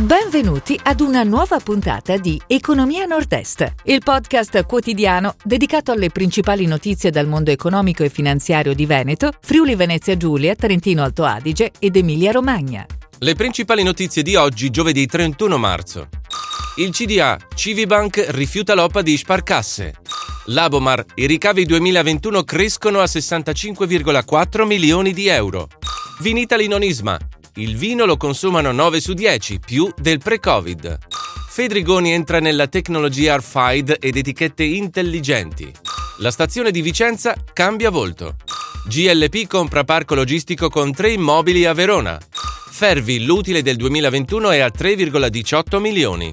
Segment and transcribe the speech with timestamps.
[0.00, 7.10] Benvenuti ad una nuova puntata di Economia Nord-Est, il podcast quotidiano dedicato alle principali notizie
[7.10, 12.32] dal mondo economico e finanziario di Veneto, Friuli Venezia Giulia, Trentino Alto Adige ed Emilia
[12.32, 12.86] Romagna.
[13.18, 16.08] Le principali notizie di oggi, giovedì 31 marzo.
[16.76, 19.96] Il CDA, Civibank rifiuta l'OPA di Sparcasse.
[20.46, 25.68] Labomar, i ricavi 2021 crescono a 65,4 milioni di euro.
[26.20, 27.18] Vinitali non isma,
[27.56, 30.98] il vino lo consumano 9 su 10, più del pre-Covid.
[31.48, 35.72] Fedrigoni entra nella tecnologia RFID ed etichette intelligenti.
[36.18, 38.36] La stazione di Vicenza cambia volto.
[38.86, 42.18] GLP compra parco logistico con tre immobili a Verona.
[42.70, 46.32] Fervi, l'utile del 2021 è a 3,18 milioni.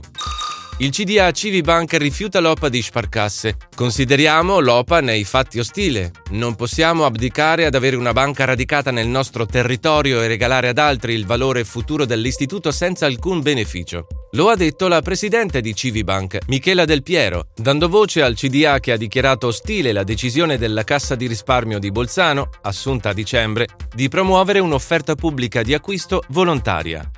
[0.80, 3.58] Il CDA Civibank rifiuta l'OPA di Sparcasse.
[3.76, 6.12] Consideriamo l'OPA nei fatti ostile.
[6.30, 11.16] Non possiamo abdicare ad avere una banca radicata nel nostro territorio e regalare ad altri
[11.16, 14.05] il valore futuro dell'istituto senza alcun beneficio.
[14.34, 18.91] Lo ha detto la presidente di Civibank, Michela Del Piero, dando voce al CDA che
[18.91, 24.10] ha dichiarato ostile la decisione della Cassa di risparmio di Bolzano, assunta a dicembre, di
[24.10, 27.10] promuovere un'offerta pubblica di acquisto volontaria.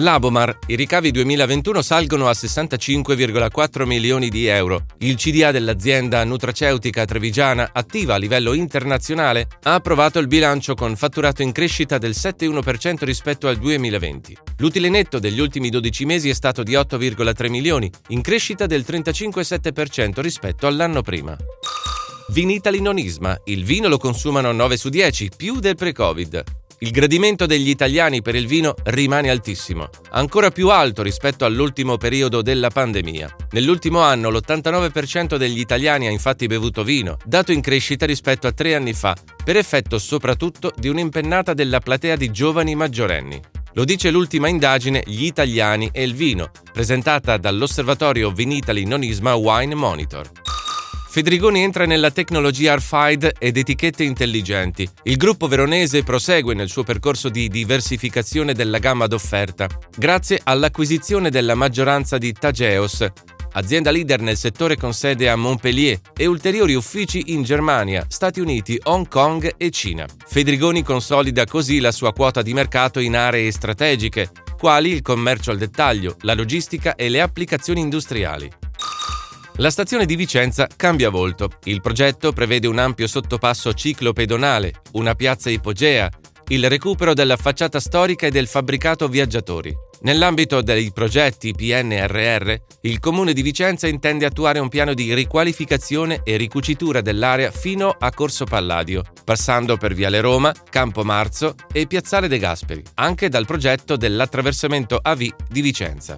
[0.00, 4.84] Labomar, i ricavi 2021 salgono a 65,4 milioni di euro.
[4.98, 11.42] Il CDA dell'azienda nutraceutica trevigiana, attiva a livello internazionale, ha approvato il bilancio con fatturato
[11.42, 14.36] in crescita del 7,1% rispetto al 2020.
[14.58, 20.20] L'utile netto degli ultimi 12 mesi è stato di 8,3 milioni, in crescita del 35,7%
[20.20, 21.36] rispetto all'anno prima.
[22.28, 27.46] Vinitali non isma, il vino lo consumano 9 su 10, più del pre-Covid il gradimento
[27.46, 33.34] degli italiani per il vino rimane altissimo, ancora più alto rispetto all'ultimo periodo della pandemia.
[33.50, 38.74] Nell'ultimo anno l'89% degli italiani ha infatti bevuto vino, dato in crescita rispetto a tre
[38.74, 43.40] anni fa, per effetto soprattutto di un'impennata della platea di giovani maggiorenni.
[43.72, 50.47] Lo dice l'ultima indagine Gli italiani e il vino, presentata dall'osservatorio Vinitali Nonisma Wine Monitor.
[51.18, 54.88] Fedrigoni entra nella tecnologia RFID ed etichette intelligenti.
[55.02, 59.66] Il gruppo veronese prosegue nel suo percorso di diversificazione della gamma d'offerta,
[59.96, 63.04] grazie all'acquisizione della maggioranza di Tageos,
[63.54, 68.78] azienda leader nel settore con sede a Montpellier e ulteriori uffici in Germania, Stati Uniti,
[68.84, 70.06] Hong Kong e Cina.
[70.24, 75.58] Fedrigoni consolida così la sua quota di mercato in aree strategiche, quali il commercio al
[75.58, 78.57] dettaglio, la logistica e le applicazioni industriali.
[79.60, 81.50] La stazione di Vicenza cambia volto.
[81.64, 86.08] Il progetto prevede un ampio sottopasso ciclopedonale, una piazza ipogea,
[86.48, 89.74] il recupero della facciata storica e del fabbricato viaggiatori.
[90.02, 96.36] Nell'ambito dei progetti PNRR, il Comune di Vicenza intende attuare un piano di riqualificazione e
[96.36, 102.38] ricucitura dell'area fino a Corso Palladio, passando per Viale Roma, Campo Marzo e Piazzale De
[102.38, 106.16] Gasperi, anche dal progetto dell'attraversamento AV di Vicenza.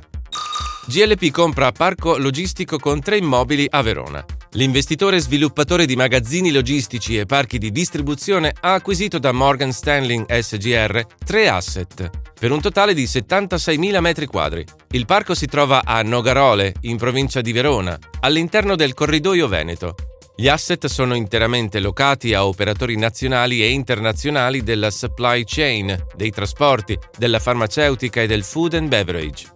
[0.87, 4.25] GLP compra parco logistico con tre immobili a Verona.
[4.53, 11.05] L'investitore sviluppatore di magazzini logistici e parchi di distribuzione ha acquisito da Morgan Stanley SGR
[11.25, 14.65] tre asset, per un totale di 76.000 m2.
[14.93, 19.95] Il parco si trova a Nogarole, in provincia di Verona, all'interno del corridoio Veneto.
[20.35, 26.99] Gli asset sono interamente locati a operatori nazionali e internazionali della supply chain, dei trasporti,
[27.17, 29.53] della farmaceutica e del food and beverage.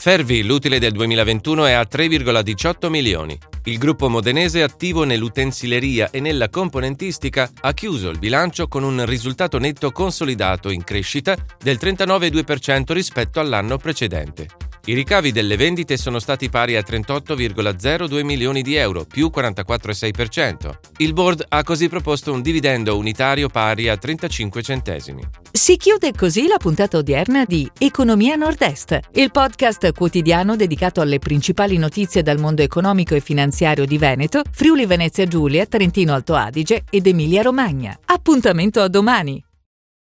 [0.00, 3.38] Fervi, l'utile del 2021 è a 3,18 milioni.
[3.64, 9.58] Il gruppo modenese attivo nell'utensileria e nella componentistica ha chiuso il bilancio con un risultato
[9.58, 14.69] netto consolidato in crescita del 39,2% rispetto all'anno precedente.
[14.90, 20.78] I ricavi delle vendite sono stati pari a 38,02 milioni di euro, più 44,6%.
[20.96, 25.22] Il board ha così proposto un dividendo unitario pari a 35 centesimi.
[25.52, 31.78] Si chiude così la puntata odierna di Economia Nord-Est, il podcast quotidiano dedicato alle principali
[31.78, 37.06] notizie dal mondo economico e finanziario di Veneto, Friuli Venezia Giulia, Trentino Alto Adige ed
[37.06, 37.96] Emilia Romagna.
[38.06, 39.40] Appuntamento a domani!